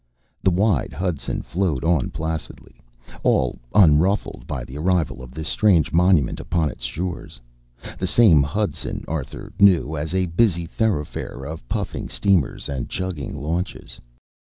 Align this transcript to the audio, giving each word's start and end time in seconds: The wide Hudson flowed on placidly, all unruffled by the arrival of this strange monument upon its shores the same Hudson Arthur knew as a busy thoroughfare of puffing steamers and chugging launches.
The 0.41 0.49
wide 0.49 0.93
Hudson 0.93 1.43
flowed 1.43 1.83
on 1.83 2.09
placidly, 2.09 2.81
all 3.21 3.59
unruffled 3.75 4.47
by 4.47 4.63
the 4.63 4.75
arrival 4.75 5.21
of 5.21 5.29
this 5.35 5.47
strange 5.47 5.93
monument 5.93 6.39
upon 6.39 6.71
its 6.71 6.83
shores 6.85 7.39
the 7.99 8.07
same 8.07 8.41
Hudson 8.41 9.05
Arthur 9.07 9.53
knew 9.59 9.95
as 9.95 10.15
a 10.15 10.25
busy 10.25 10.65
thoroughfare 10.65 11.45
of 11.45 11.69
puffing 11.69 12.09
steamers 12.09 12.67
and 12.67 12.89
chugging 12.89 13.39
launches. 13.39 14.01